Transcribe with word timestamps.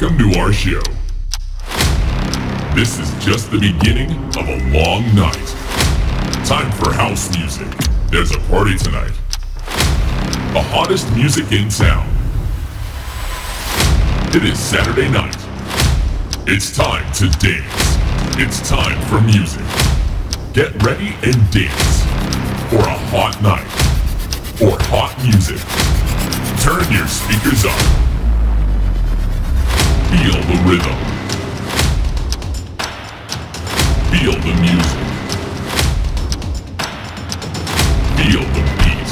Welcome 0.00 0.32
to 0.32 0.38
our 0.38 0.50
show. 0.50 0.80
This 2.74 2.98
is 2.98 3.12
just 3.22 3.50
the 3.50 3.58
beginning 3.60 4.10
of 4.28 4.48
a 4.48 4.56
long 4.72 5.14
night. 5.14 5.46
Time 6.46 6.72
for 6.72 6.90
house 6.90 7.36
music. 7.36 7.68
There's 8.08 8.34
a 8.34 8.38
party 8.48 8.78
tonight. 8.78 9.12
The 10.54 10.62
hottest 10.72 11.14
music 11.14 11.52
in 11.52 11.68
town. 11.68 12.08
It 14.34 14.42
is 14.42 14.58
Saturday 14.58 15.10
night. 15.10 15.36
It's 16.48 16.74
time 16.74 17.04
to 17.14 17.28
dance. 17.36 17.98
It's 18.40 18.66
time 18.66 18.98
for 19.08 19.20
music. 19.20 19.66
Get 20.54 20.82
ready 20.82 21.12
and 21.22 21.36
dance 21.50 22.04
for 22.70 22.80
a 22.80 22.98
hot 23.12 23.36
night 23.42 23.68
or 24.62 24.78
hot 24.88 25.14
music. 25.22 25.60
Turn 26.64 26.90
your 26.90 27.06
speakers 27.06 27.66
up. 27.66 28.09
Feel 30.10 30.40
the 30.42 30.56
rhythm. 30.68 30.96
Feel 34.10 34.34
the 34.40 34.52
music. 34.60 35.04
Feel 38.16 38.44
the 38.54 38.62
beat. 38.80 39.10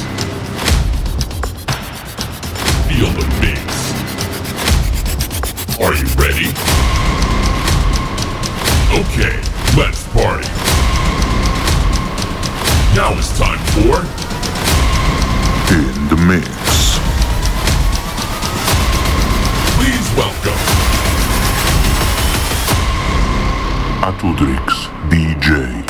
Feel 2.87 3.09
the 3.17 3.25
bass. 3.39 3.77
Are 5.79 5.95
you 5.95 6.07
ready? 6.19 6.49
Okay, 8.99 9.35
let's 9.77 10.03
party. 10.09 10.49
Now 12.93 13.17
it's 13.17 13.31
time 13.39 13.59
for 13.73 14.03
In 15.73 16.07
the 16.09 16.17
Mix. 16.27 16.58
Atudrix 24.19 24.89
DJ. 25.07 25.81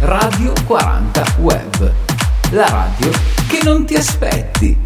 Radio 0.00 0.52
40 0.66 1.24
Web. 1.38 1.92
La 2.50 2.68
radio 2.68 3.12
che 3.46 3.60
non 3.62 3.86
ti 3.86 3.94
aspetti. 3.94 4.76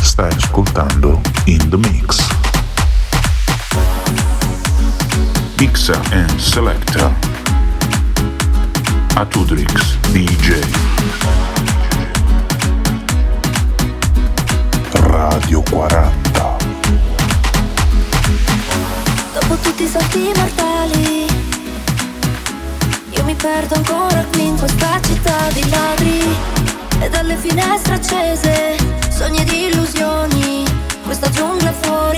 Stai 0.00 0.32
ascoltando 0.32 1.20
In 1.46 1.68
the 1.70 1.76
Mix. 1.76 2.24
Mixer 5.58 6.00
and 6.12 6.38
Selector. 6.38 7.12
Atudrix 9.16 9.96
DJ. 10.12 10.60
Radio 14.92 15.62
40. 15.62 16.21
Dopo 19.52 19.64
tutti 19.68 19.82
i 19.82 19.86
salti 19.86 20.32
mortali 20.34 21.26
Io 23.10 23.24
mi 23.24 23.34
perdo 23.34 23.74
ancora 23.74 24.24
qui 24.32 24.46
in 24.46 24.56
questa 24.56 24.98
città 25.02 25.50
di 25.52 25.68
ladri 25.68 26.22
E 26.98 27.10
dalle 27.10 27.36
finestre 27.36 27.92
accese 27.92 28.76
Sogni 29.10 29.44
di 29.44 29.64
illusioni 29.64 30.64
Questa 31.04 31.28
giungla 31.28 31.70
fuori 31.70 32.11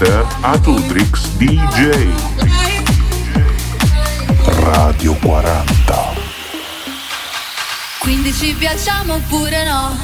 Mr. 0.00 0.26
Atutrix 0.40 1.28
DJ. 1.36 2.08
Radio 4.62 5.12
40. 5.16 6.14
Quindi 7.98 8.32
ci 8.32 8.54
piacciamo 8.54 9.16
oppure 9.16 9.62
no? 9.64 9.94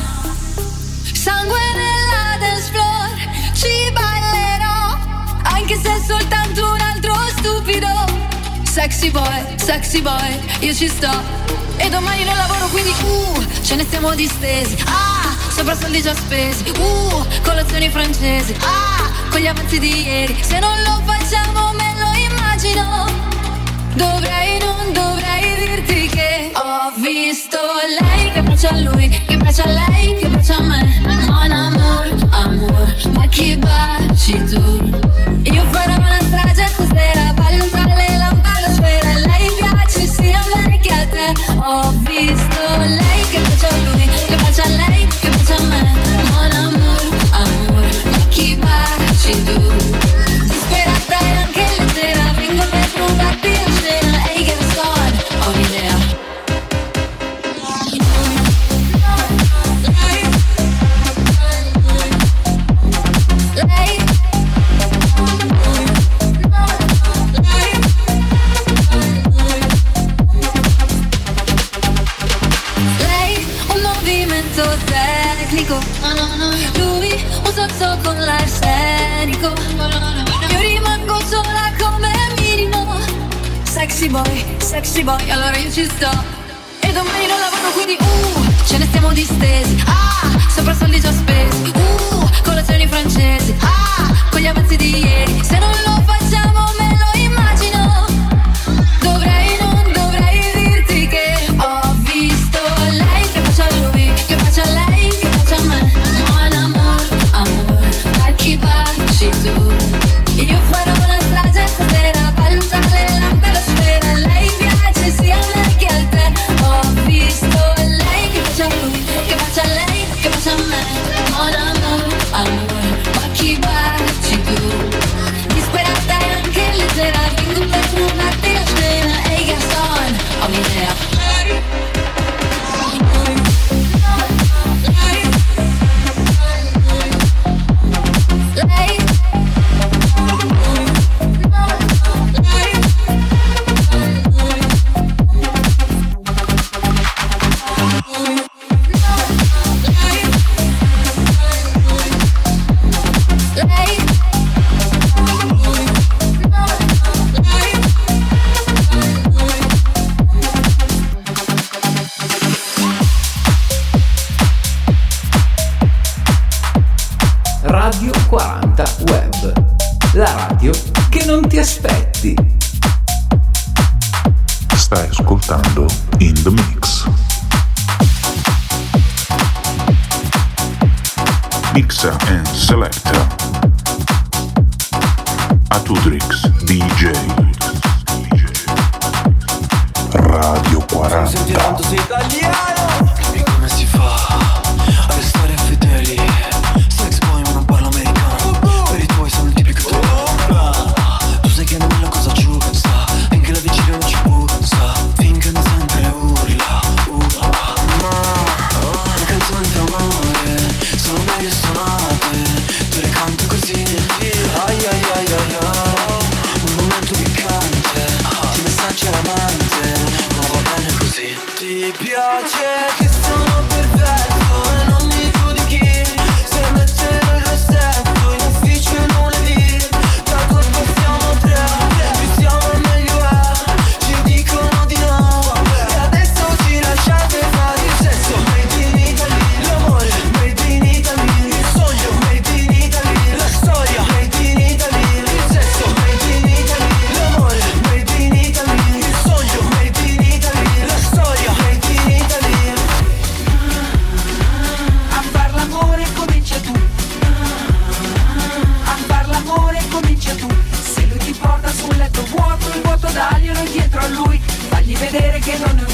Sangue 1.14 1.58
nella 1.74 2.36
dance 2.38 2.70
floor, 2.72 3.08
ci 3.54 3.90
ballerò, 3.92 4.98
anche 5.44 5.80
se 5.80 5.88
è 5.88 6.00
soltanto 6.06 6.72
un 6.72 6.80
altro 6.80 7.14
stupido. 7.38 7.88
Sexy 8.64 9.10
boy, 9.10 9.46
sexy 9.56 10.02
boy, 10.02 10.38
io 10.60 10.74
ci 10.74 10.88
sto. 10.88 11.08
E 11.78 11.88
domani 11.88 12.22
non 12.24 12.36
lavoro 12.36 12.66
quindi 12.68 12.92
uh, 13.02 13.46
ce 13.62 13.76
ne 13.76 13.84
stiamo 13.84 14.14
distesi. 14.14 14.76
Ah, 14.84 15.34
sopra 15.48 15.74
soldi 15.74 16.02
già 16.02 16.14
spesi. 16.14 16.68
Uh, 16.76 17.24
colazioni 17.42 17.88
francesi. 17.88 18.54
Ah, 18.60 19.05
con 19.36 19.44
gli 19.44 19.48
avanzi 19.48 19.78
di 19.78 20.02
ieri. 20.02 20.34
Se 20.40 20.58
non 20.58 20.82
lo 20.82 21.02
facciamo 21.04 21.72
me 21.74 21.94
lo 22.00 22.10
immagino. 22.32 23.04
Dovrei, 23.94 24.58
non 24.60 24.92
dovrei 24.92 25.54
dirti 25.56 26.06
che 26.08 26.52
Ho 26.54 26.92
visto 26.96 27.58
lei 28.00 28.30
che 28.32 28.42
bacia 28.42 28.68
a 28.68 28.78
lui 28.78 29.08
Che 29.08 29.36
bacia 29.38 29.64
a 29.64 29.68
lei, 29.68 30.16
che 30.18 30.28
bacia 30.28 30.56
a 30.56 30.62
me. 30.62 31.00
Non 31.02 31.50
amor, 31.50 32.28
amor 32.30 32.94
Ma 33.12 33.26
chi 33.28 33.56
baci 33.56 34.42
tu? 34.44 34.90
Io 35.44 35.64
farò 35.70 35.96
una 35.96 36.18
strage 36.20 36.66
stasera 36.68 37.32
Ballo 37.34 37.64
tra 37.68 37.84
le 37.84 38.16
lampade, 38.18 38.74
Spera 38.74 39.12
lei 39.14 39.50
piace 39.58 40.06
sia 40.06 40.40
a 40.40 40.58
me 40.66 40.78
che 40.78 40.92
a 40.92 41.06
te. 41.06 41.32
Ho 41.56 41.92
visto 42.00 42.55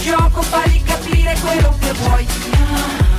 gioco, 0.03 0.43
fagli 0.43 0.83
capire 0.83 1.37
quello 1.41 1.77
che 1.79 1.93
vuoi. 1.93 2.27
No. 2.27 3.12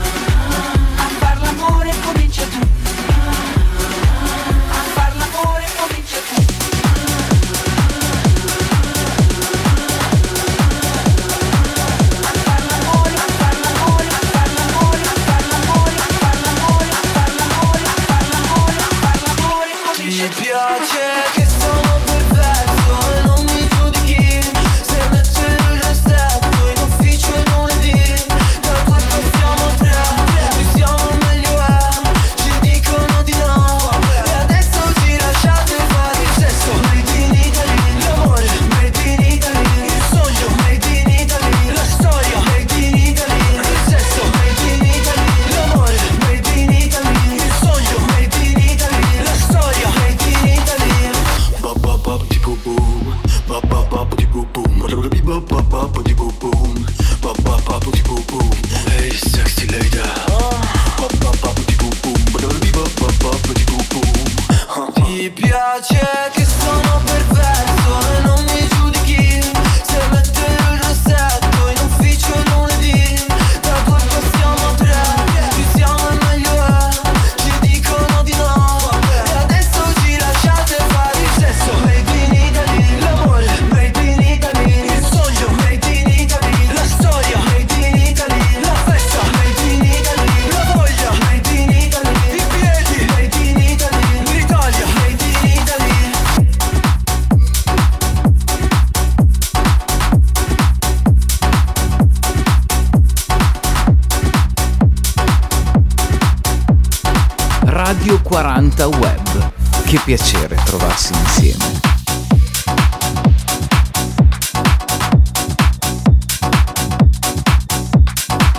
Piacere 110.06 110.56
trovarsi 110.65 111.13
insieme. 111.13 111.65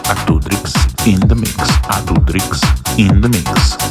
Atudrix 0.09 0.73
in 1.05 1.19
the 1.27 1.35
mix. 1.35 1.55
Atudrix 1.89 2.61
in 2.97 3.21
the 3.21 3.29
mix. 3.29 3.84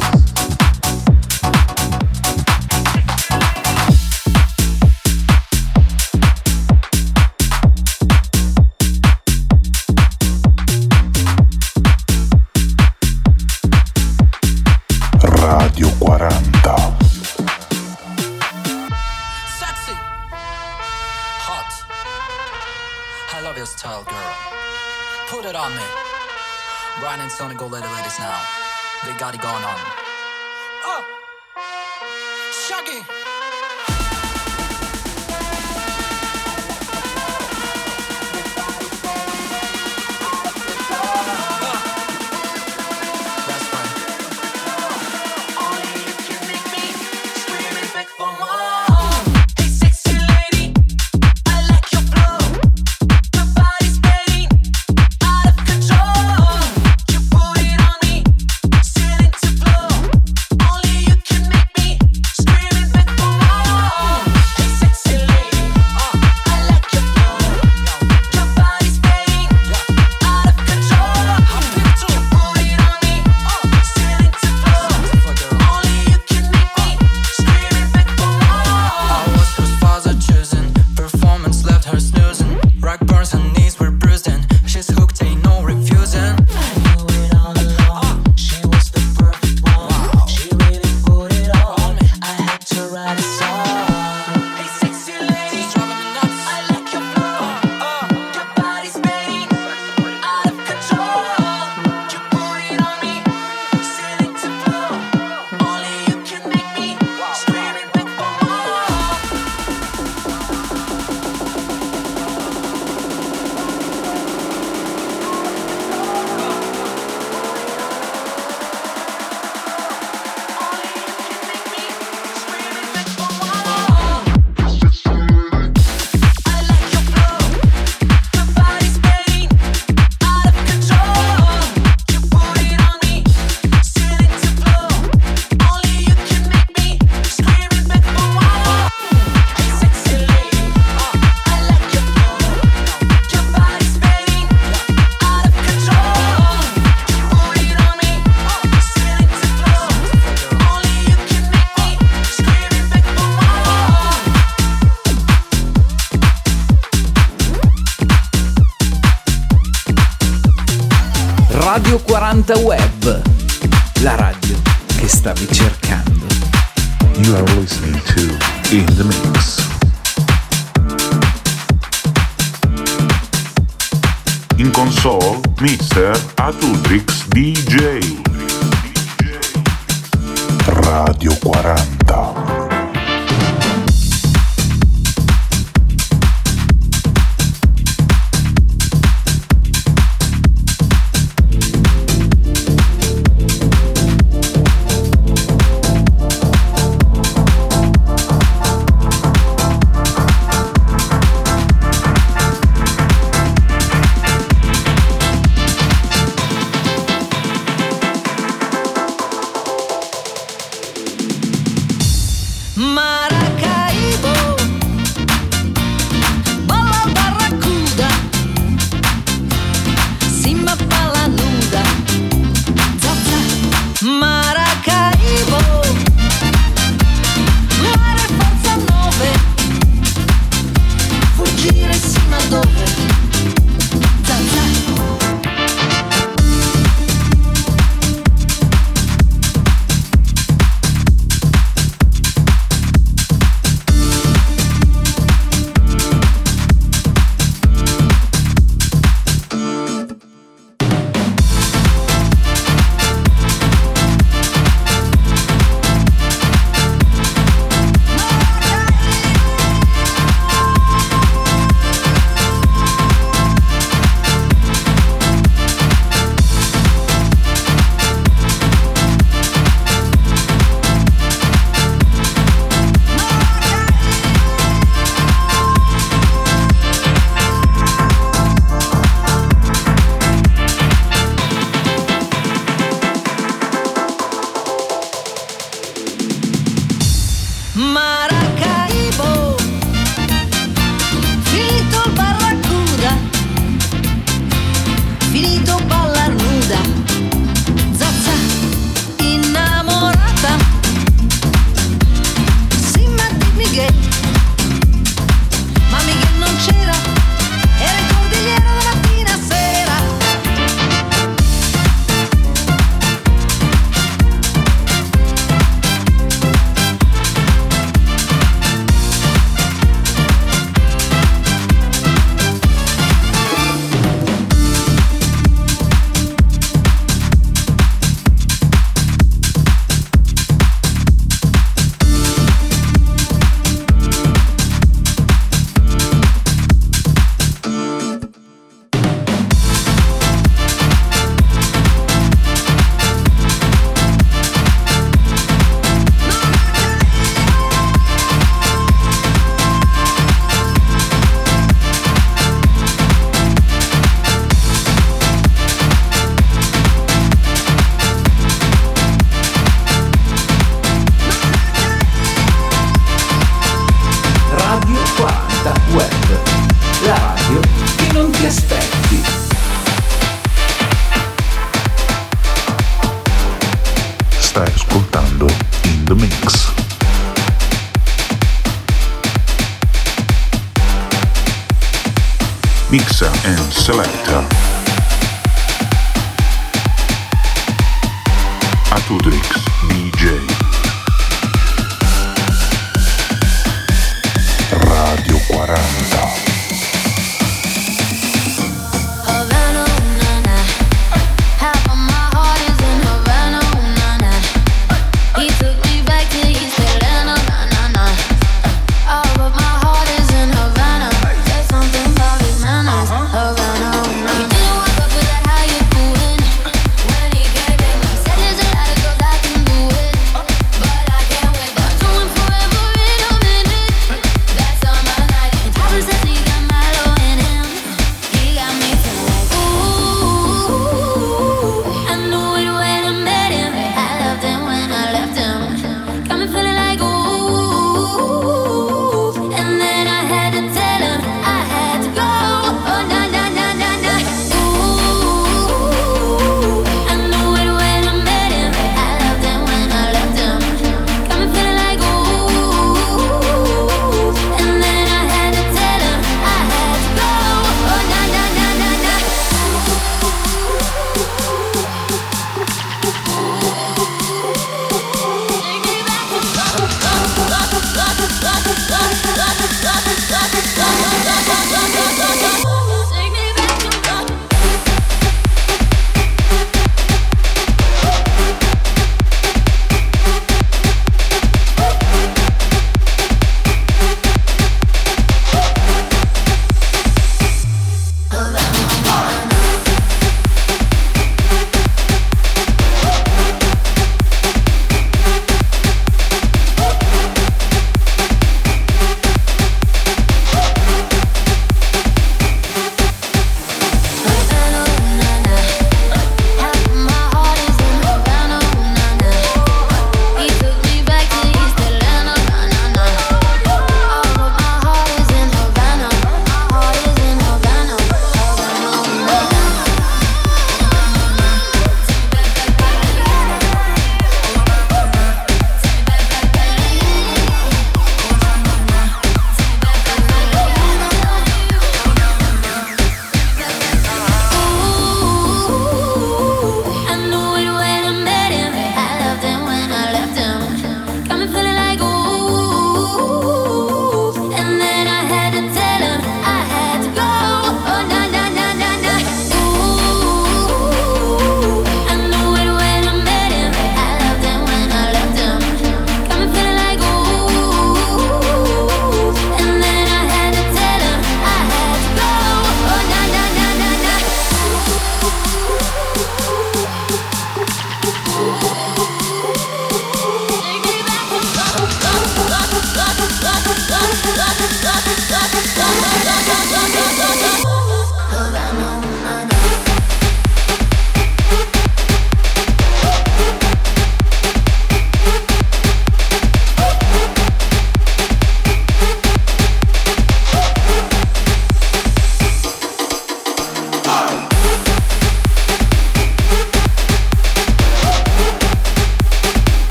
the 162.46 162.60
way. 162.60 162.83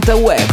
The 0.00 0.16
Web. 0.16 0.47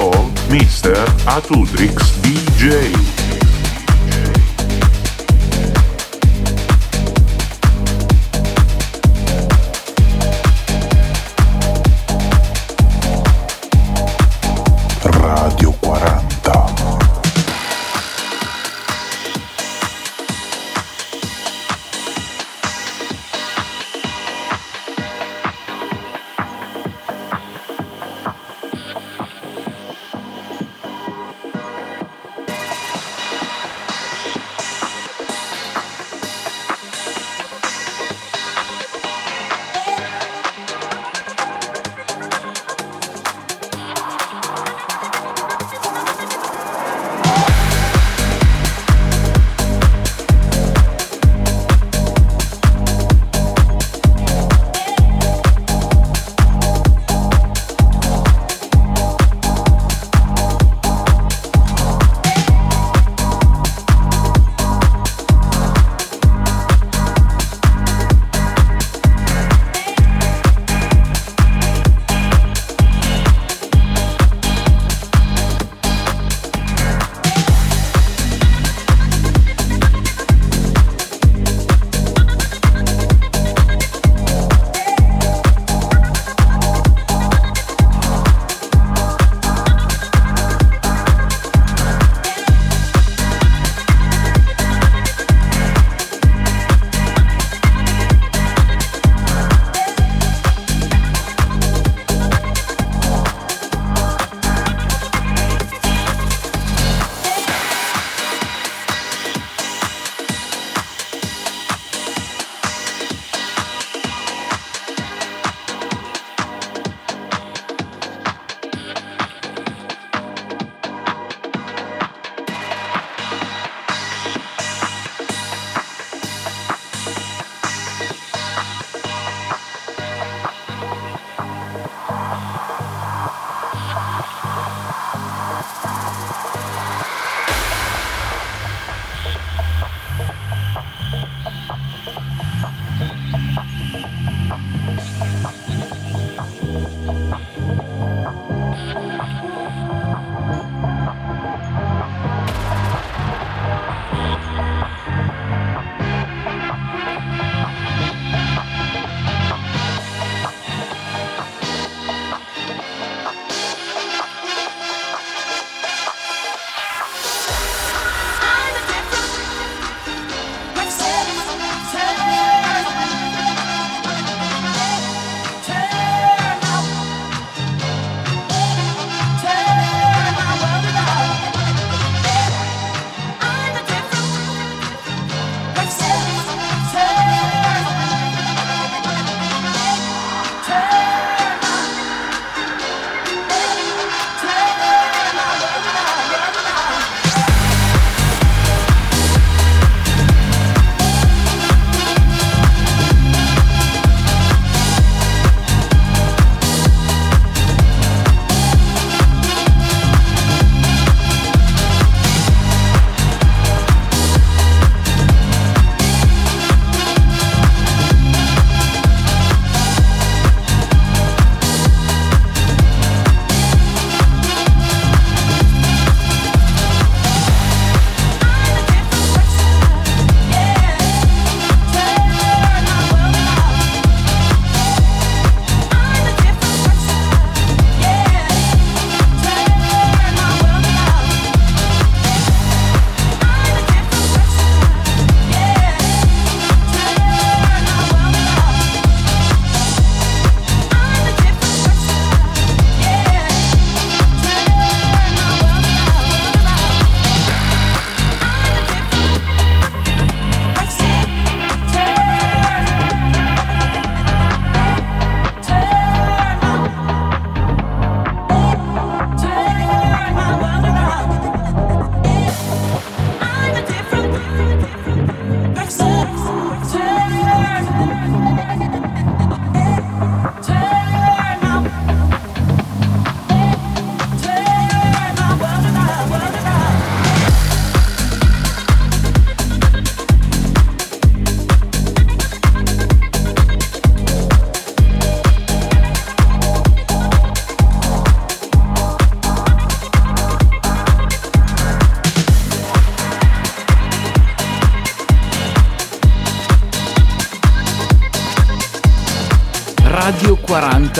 Console, 0.00 0.30
Mr. 0.48 0.94
Atudrix 1.26 2.16
DJ. 2.22 3.19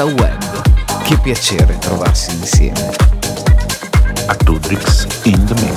Musica 0.00 0.04
Web. 0.04 1.02
Che 1.04 1.18
piacere 1.18 1.76
trovarsi 1.78 2.30
insieme. 2.34 2.90
A 4.26 4.34
Tudrix 4.34 5.06
in 5.24 5.44
the 5.44 5.54
Mix. 5.54 5.69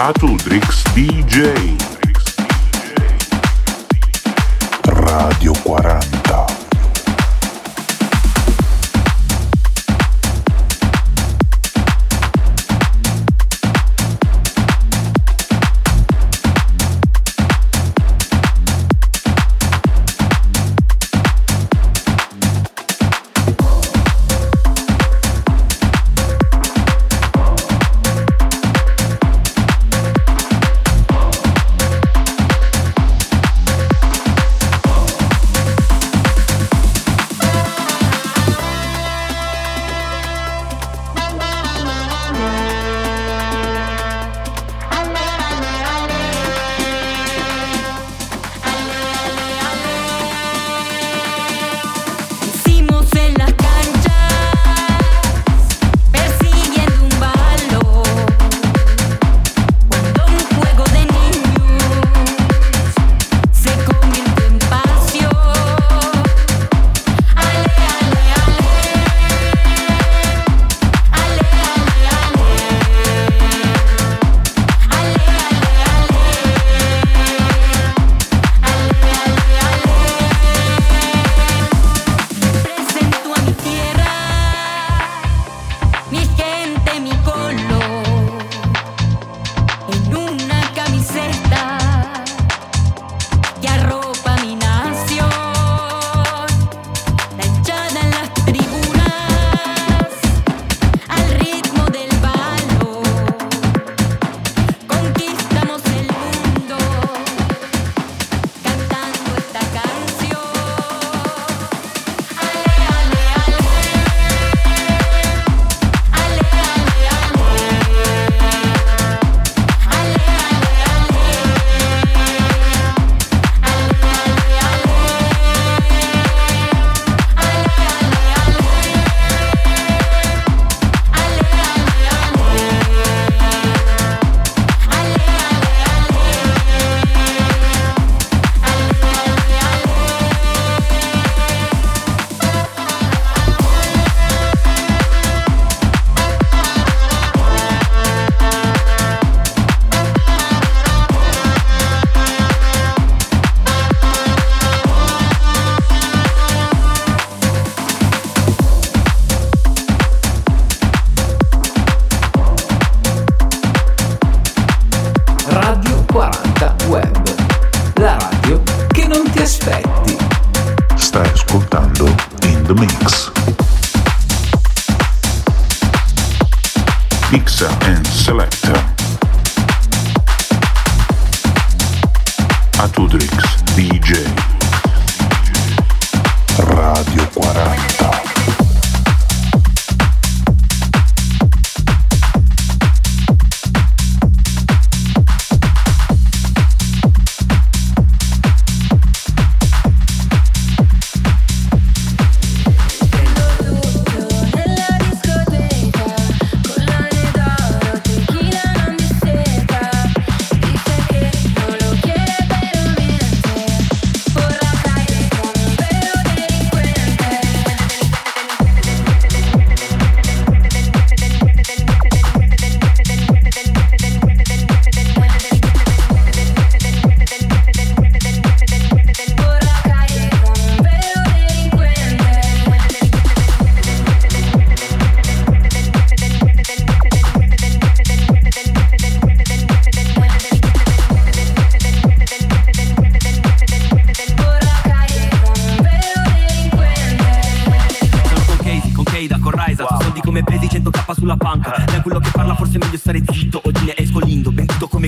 a 0.00 0.12
tudo. 0.14 0.59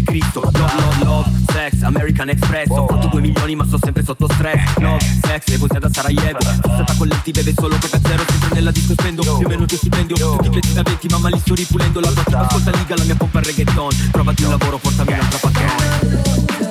sempre 0.05 0.21
Love, 0.33 0.75
love, 0.81 1.05
love, 1.05 1.31
sex, 1.53 1.83
American 1.83 2.29
Express. 2.29 2.69
Ho 2.69 2.87
fatto 2.87 3.07
due 3.09 3.21
milioni 3.21 3.55
ma 3.55 3.65
sto 3.65 3.79
sempre 3.81 4.03
sotto 4.05 4.27
stress. 4.33 4.77
Love, 4.79 5.05
sex, 5.23 5.47
le 5.47 5.59
posa 5.59 5.79
da 5.79 5.89
Sarajevo 5.93 6.41
Stata 6.41 6.95
con 6.97 7.07
lenti 7.07 7.31
beve 7.31 7.53
solo 7.57 7.77
per 7.79 8.01
zero 8.03 8.25
Sempre 8.27 8.49
nella 8.55 8.71
disco 8.71 8.93
spendo, 8.93 9.23
più 9.23 9.47
o 9.47 9.49
meno 9.49 9.65
ti 9.67 9.77
stipendio 9.77 10.17
Tutti 10.17 10.51
crediti 10.51 10.73
da 10.73 10.83
20 10.83 11.09
mamma 11.11 11.29
li 11.29 11.39
sto 11.39 11.55
ripulendo. 11.55 12.01
La 12.01 12.11
tua 12.11 12.25
tipa 12.25 12.41
ascolta 12.41 12.71
liga, 12.71 12.97
la 12.97 13.05
mia 13.05 13.15
pompa 13.15 13.41
reggaeton. 13.41 14.11
Trovati 14.11 14.43
un 14.45 14.51
lavoro, 14.51 14.79
portami 14.79 15.13
un'altra 15.13 15.39
pacchetto 15.39 16.63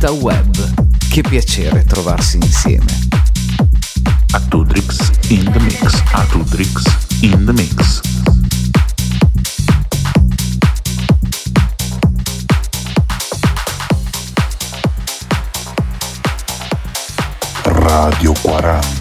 40 0.00 0.10
Web. 0.12 0.88
Che 1.10 1.20
piacere 1.20 1.84
trovarsi 1.84 2.36
insieme. 2.36 2.86
Atudrix 4.30 5.10
in 5.28 5.44
the 5.52 5.58
mix. 5.60 6.02
Atudrix 6.12 6.82
in 7.20 7.44
the 7.44 7.52
mix. 7.52 8.00
Radio 17.64 18.32
40. 18.32 18.99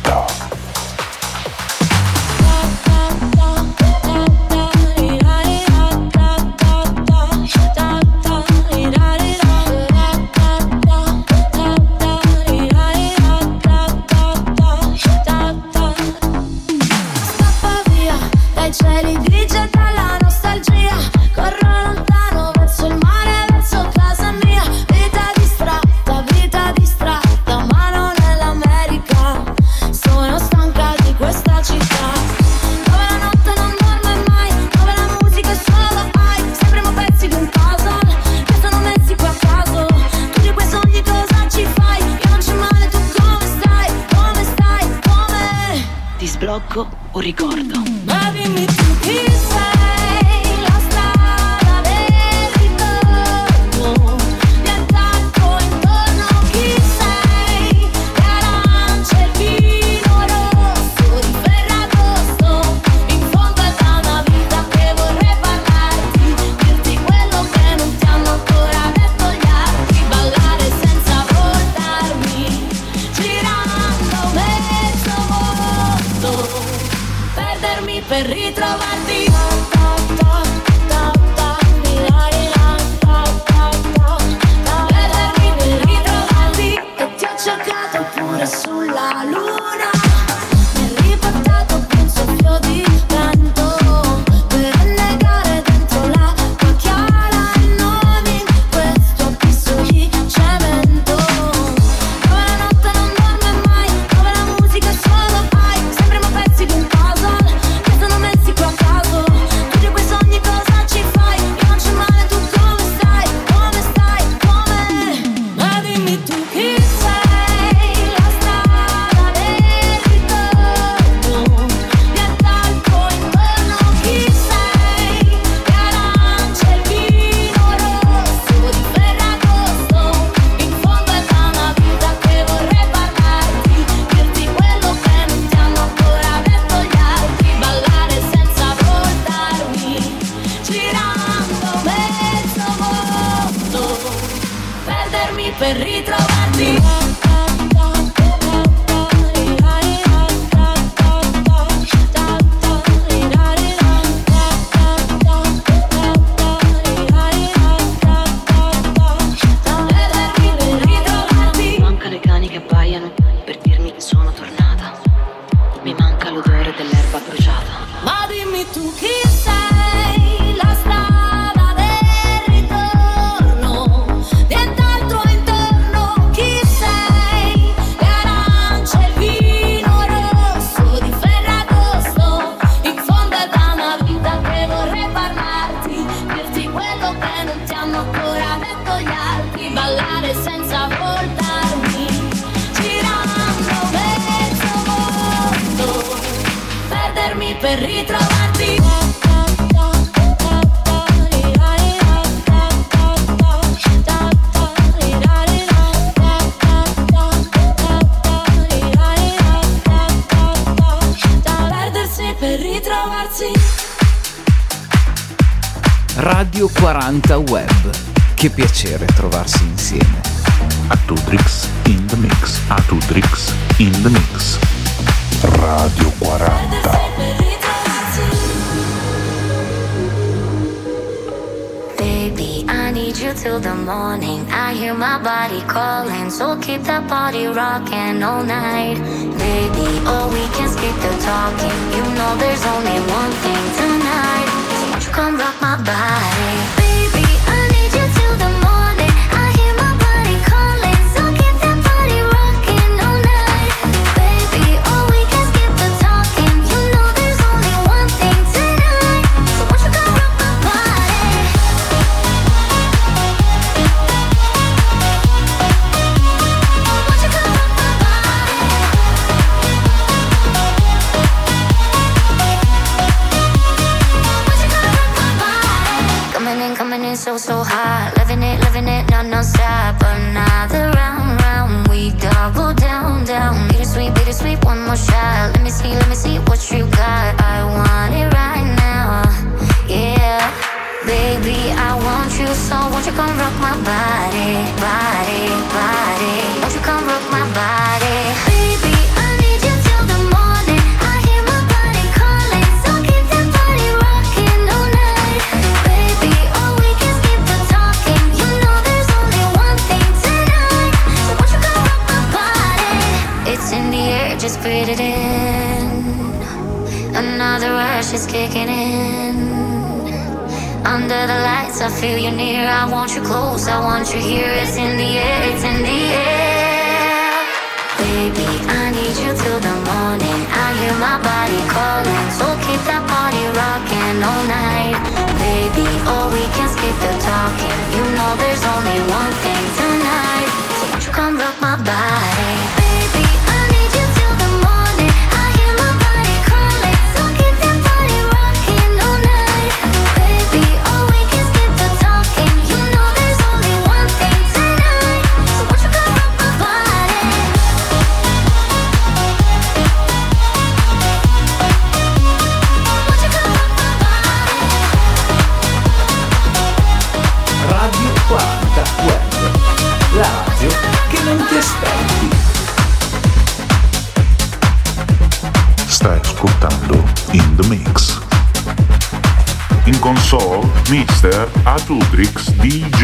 Mr. 380.89 381.47
Atul 381.65 382.01
Dixit. 382.09 382.55
DJ. 382.61 382.98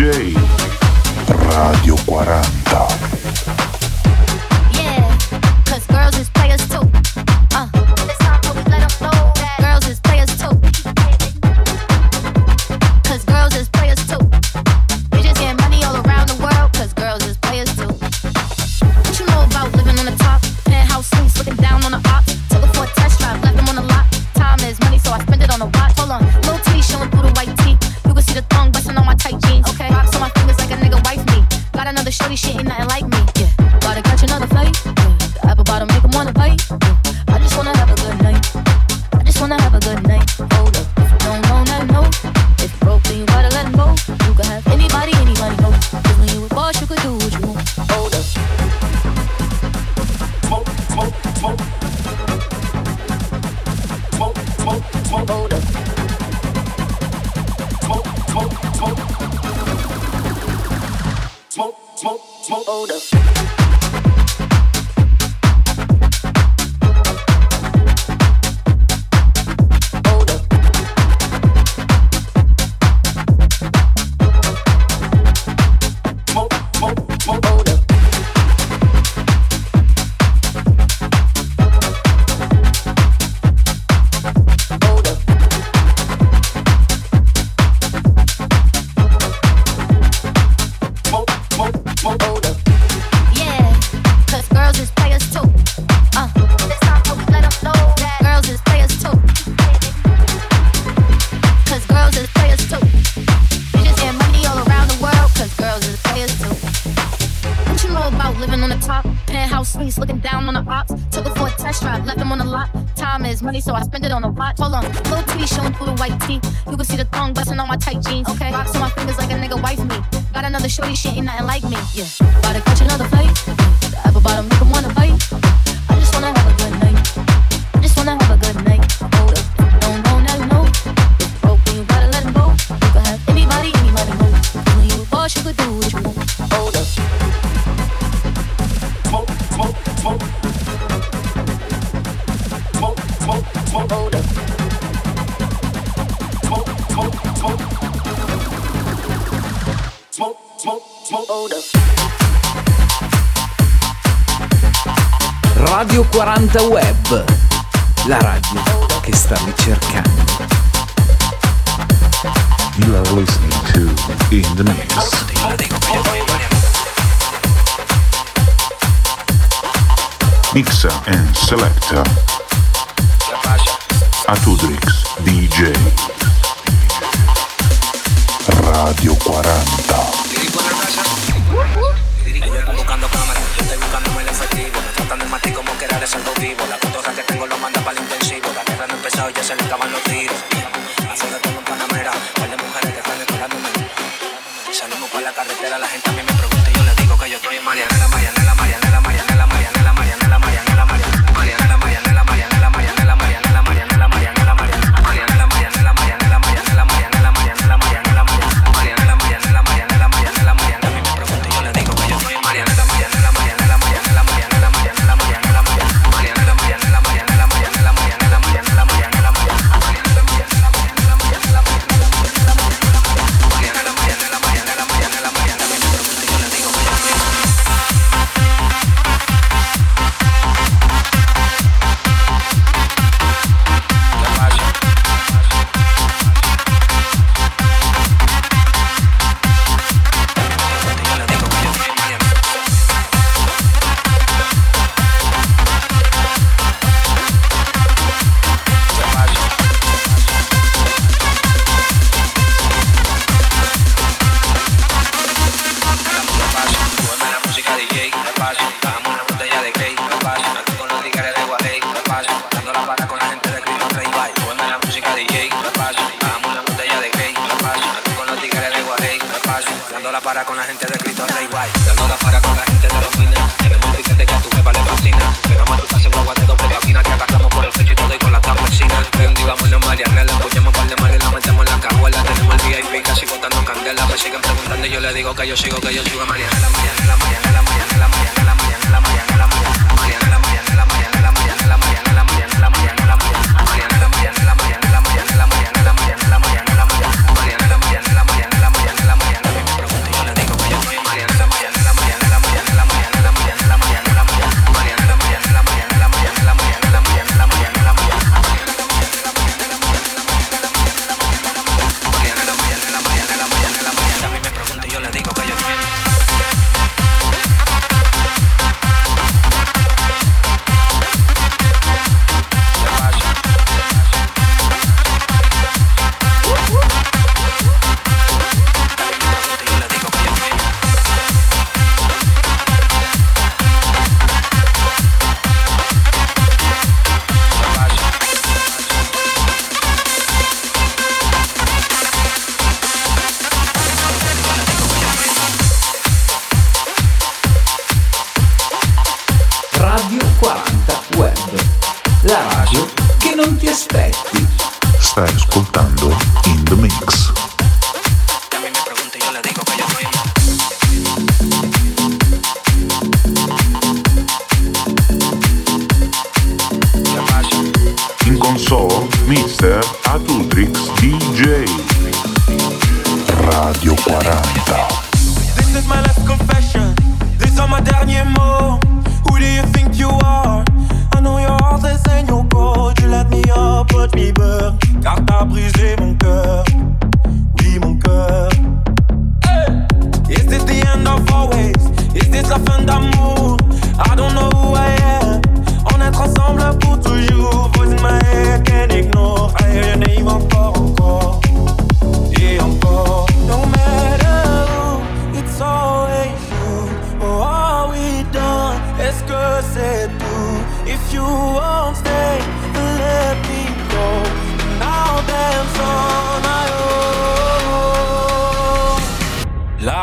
la 195.25 195.33
carretera 195.33 195.79
la 195.79 195.87
gente 195.87 196.07
a 196.07 196.13
mí 196.13 196.21
me 196.21 196.33
pregunta 196.33 196.69
y 196.69 196.73
yo 196.75 196.83
le 196.83 196.93
digo 196.93 197.17
que 197.17 197.27
yo 197.31 197.37
estoy 197.37 197.55
en 197.55 197.63
Marianela, 197.63 198.07
Marianela, 198.09 198.53
Marianela. 198.53 198.84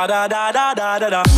da 0.09 0.51
da 0.51 0.51
da 0.75 0.99
da 0.99 1.09
da. 1.09 1.28